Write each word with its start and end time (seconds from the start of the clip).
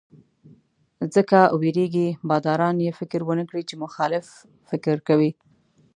ځکه 1.15 1.39
وېرېږي 1.61 2.07
باداران 2.29 2.75
یې 2.85 2.91
فکر 2.99 3.19
ونکړي 3.25 3.61
چې 3.69 3.75
مخالف 3.83 4.25
فکر 4.69 4.95
کوي. 5.07 5.31